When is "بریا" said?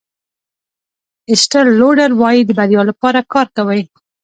2.59-2.81